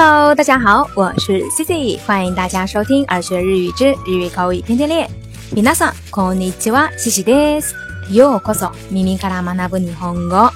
[0.00, 5.10] Hello，大家好，我是 c i c 欢迎大家收听《二学日语之日语口语天天练》。
[5.58, 7.74] Minasan k c i c i c
[8.12, 10.48] ようこそ、耳から学ぶ日本語。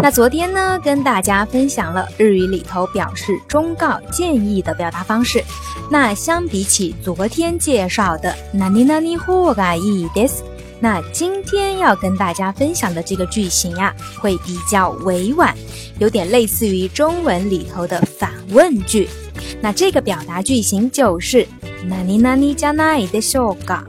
[0.00, 5.40] 那昨天呢，跟大家分享了日语里头表示忠告、建议的表达方式。
[5.88, 10.42] 那相比起昨天介绍的，ナニナニ、何がいいです。
[10.82, 15.54] 那今天要跟大家分享的这个句型呀，会比较委婉，
[15.98, 19.06] 有点类似于中文里头的反问句。
[19.60, 21.46] 那这个表达句型就是
[21.86, 23.82] “ナニナニじゃないでしょうか”。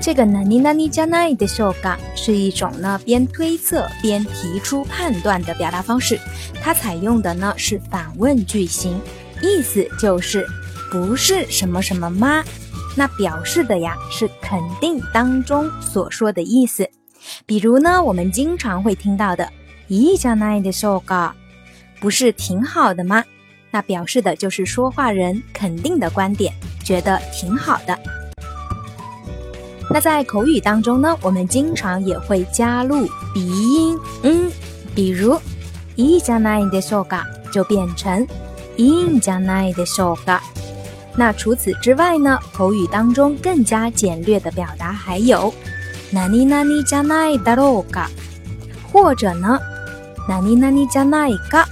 [0.00, 6.16] 这个“ナニナニじゃないでしょうか”是一种呢边推测边提出判断的表达方式，
[6.62, 8.92] 它采用的呢是反问句型，
[9.42, 10.46] 意思就是
[10.88, 12.44] 不是什么什么吗？
[12.96, 16.88] 那表示的呀是肯定当中所说的意思，
[17.46, 19.44] 比如呢，我们经常会听到的，
[19.88, 21.32] いいじゃないでしょうか，
[22.00, 23.22] 不是挺好的吗？
[23.70, 26.52] 那表示的就是说话人肯定的观点，
[26.84, 27.96] 觉得挺好的。
[29.92, 34.50] 那在口语当中呢，我们经常也会加入鼻音，嗯，
[34.94, 35.34] 比如，
[35.96, 38.26] いいじゃないでしょうか就变成
[38.76, 40.40] いいじゃないでしょうか。
[41.20, 42.38] 那除此之外呢？
[42.50, 45.52] 口语当中更加简略的表达还有，
[46.10, 48.06] ナニナニじゃないだろか，
[48.90, 49.58] 或者呢，
[50.26, 51.66] ナニナニじゃないか，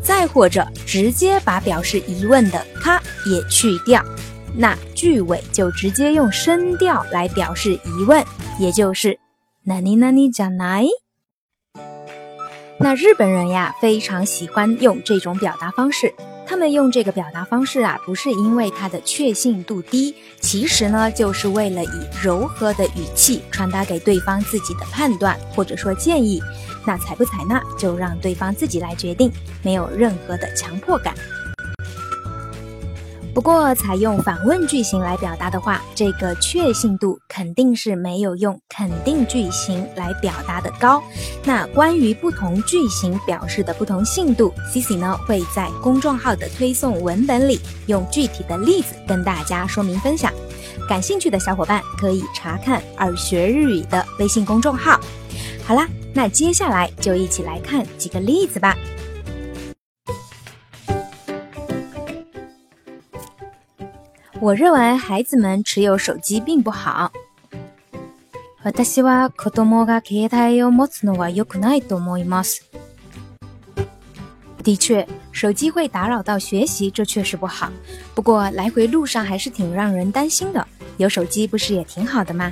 [0.00, 4.00] 再或者直接把表示疑问的か也去掉，
[4.56, 8.24] 那句尾就直接用声调来表示疑问，
[8.60, 9.18] 也就是
[9.66, 10.90] ナニナニじゃない。
[12.78, 16.14] 那日本人呀，非常喜欢用这种表达方式。
[16.50, 21.90] 他们用这个表达方式啊，不是因为它的确信度低，其实呢，就是为了以
[22.20, 26.42] 柔和的语气传达给对方自己的判断或者说建议。
[26.84, 29.30] 那采不采纳，就让对方自己来决定，
[29.62, 31.14] 没有任何的强迫感。
[33.32, 41.02] 不过，采用反问句型来表达的话，这个确信度肯定是没有用肯定句型来表达的高。
[41.44, 50.32] 那关于不同句型表示的不同信度，Cici 呢会在公众号的推送文本里用具体的例子跟大家说明分享。
[50.88, 54.98] 感兴趣的小伙伴可以查看耳学日语的微信公众号。
[55.64, 58.76] 好啦，那接下来就一起来看几个例子吧。
[64.40, 67.12] 我认为孩子们持有手机并不好。
[74.64, 77.70] 的确，手机会打扰到学习，这确实不好。
[78.14, 80.66] 不过来回路上还是挺让人担心的。
[80.96, 82.50] 有手机不是也挺好的吗？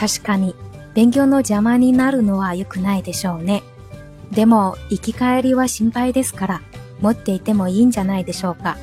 [0.00, 1.40] の
[1.78, 3.62] になるのは良くないでしょうね。
[4.32, 6.67] でも行き帰りは心配ですから。
[7.00, 8.76] 持っていてもいいんじゃないでしょうか。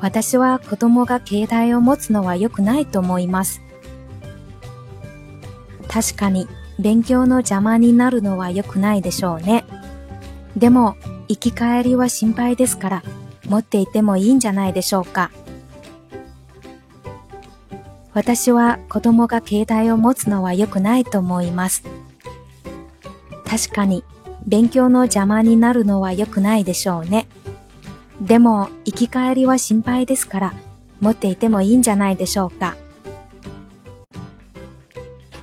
[0.00, 3.62] 私は子供が携帯を持つのは良くないと思います。
[5.88, 6.46] 確かに
[6.78, 9.64] 勉強の邪魔になるのは良くないでしょうね。
[10.56, 10.96] でも、
[11.28, 13.02] 生き返りは心配ですから、
[13.48, 15.30] 持っていてもいいんじゃないでしょうか。
[18.14, 21.82] 私は子供が携帯を持つのは良くないと思います。
[23.48, 24.02] 確かに
[24.46, 27.26] 勉強の邪魔になるのは良くないでしょうね。
[28.20, 30.54] でも、生き返りは心配ですから、
[31.00, 32.76] 持っていてもいいんじゃないでしょうか。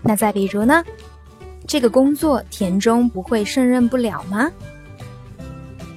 [0.04, 0.84] 那再比如呢？
[1.68, 4.52] 这个工作田中不会胜任不了吗？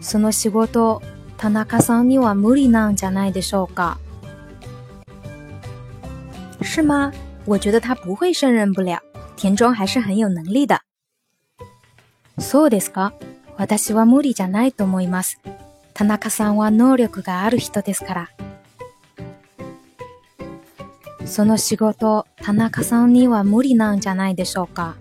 [0.01, 1.03] その仕事、
[1.37, 3.99] 田中さんには無理なんじゃないでしょうか？
[6.63, 7.13] 是吗？
[7.45, 8.99] 我觉得他不会胜任不了，
[9.37, 10.81] 田中还是很有能力的。
[12.39, 13.13] そうですか
[13.57, 15.41] 私は無理じゃないと思います。
[15.93, 18.29] 田中さんは能力がある人ですから。
[21.27, 24.95] その仕事、田中さんには無理なんじゃないでしょうか。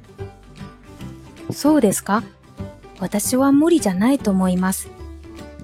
[1.51, 2.23] そうですか
[2.99, 4.89] 私は無理じゃないと思います。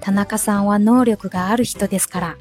[0.00, 2.36] 田中さんは能力がある人ですから。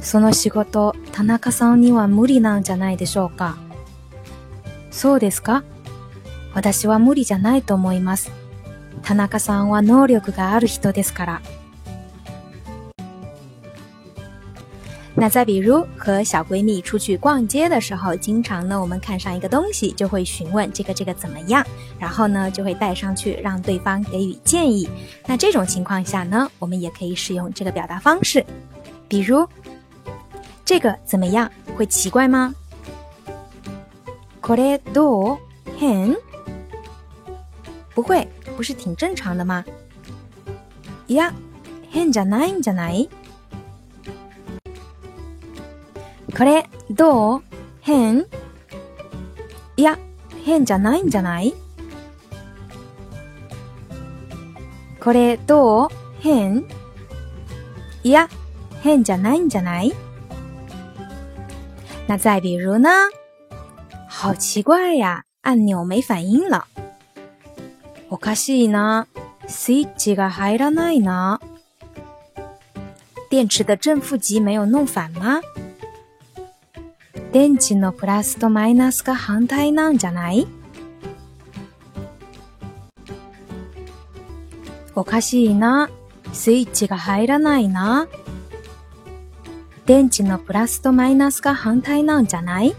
[0.00, 3.56] その仕事、田中さんには無理なんじゃないでしょうか。
[4.90, 5.62] そうですか
[6.56, 8.32] 私は無理じゃないと思います。
[9.02, 11.42] 田中さんは能力がある人ですから。
[15.16, 21.62] 那再比如和小闺蜜出去逛街的时候，经常呢我们看上一个东西，就会询问这个这个怎么样，
[21.98, 24.88] 然后呢就会带上去让对方给予建议。
[25.26, 28.42] 那这种情况下呢，我们也可以使用这个表达方式，
[29.08, 29.46] 比如
[30.64, 32.54] 这个怎么样，会奇怪吗？
[34.40, 35.38] これどう？
[35.82, 36.16] えん
[37.96, 38.28] 不会，
[38.58, 39.64] 不是挺正常的吗？
[41.06, 41.32] 呀，
[41.90, 43.08] 変じゃないんじゃない。
[46.36, 47.42] これどう
[47.80, 48.26] 変？
[49.78, 49.96] いや
[50.44, 51.54] 変じゃないんじゃない。
[55.00, 55.90] これどう
[56.20, 56.66] 変？
[58.04, 58.28] いや
[58.82, 59.94] 変じゃないんじゃない。
[62.08, 62.90] 那再比如呢？
[64.10, 66.66] 好奇怪呀，按钮没反应了。
[68.08, 69.08] おかしいな。
[69.48, 71.40] スイッチが入らないな。
[73.30, 75.40] 電池的正負極没有弄反吗？
[77.32, 80.46] 電池のプラスとマイナスが反対なんじゃない
[84.94, 85.90] おかしいな。
[86.32, 88.06] スイッチが入らないな。
[89.86, 92.74] 電池のプラスとマイナスが反対なんじゃない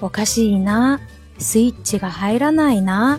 [0.00, 1.00] おかしいな。
[1.40, 3.18] スイッチが入らないな。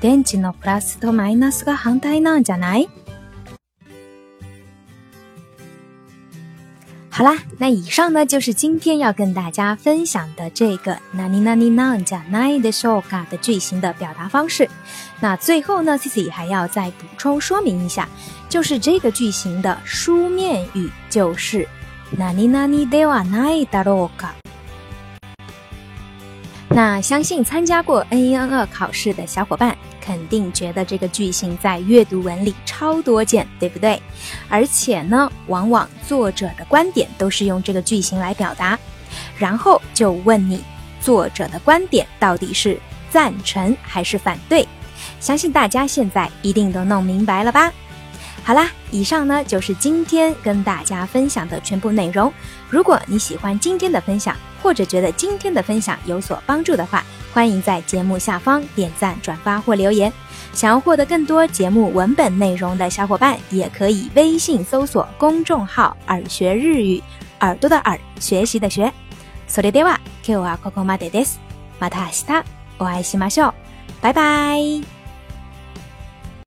[0.00, 2.88] 電池のプラスとマイナスが反対なんじゃない？
[7.10, 14.68] 好啦，那以上呢就是今天要跟大家分享的这个ナニナニなんじゃないでしょうか的句型的表达方式。
[15.20, 18.08] 那最后呢，Cici 还要再补充说明一下，
[18.48, 21.68] 就是这个句型的书面语就是
[22.16, 24.34] ナニナニではないだろうか。
[26.78, 34.00] 那相信参加过 N 一、N 二考试的小伙伴，肯定觉得这个句型在阅读文里超多见，对不对？
[34.48, 38.78] 而且呢，往往作者的观点都是用这个句型来表达，
[39.36, 40.62] 然后就问你，
[41.00, 42.78] 作者的观点到底是
[43.10, 44.64] 赞成还是反对？
[45.18, 47.72] 相信大家现在一定都弄明白了吧？
[48.44, 52.32] 好啦，以上呢就是今天跟大家分享的全部内容。
[52.70, 60.12] 如果你喜欢今天的分享，或者觉得今天的分享有所帮助的话，欢迎在节目下方点赞、转发或留言。
[60.54, 67.02] 想要获得更多节目文本内容的小伙伴，也可以微信搜索公众号“耳学日语”，
[67.40, 68.92] 耳朵的耳，学习的学。
[69.48, 71.38] それでは今日はここ o でです。
[71.78, 72.44] ま o 明日
[72.78, 73.54] お ma de d ょ s s h i
[74.00, 74.97] 拜拜。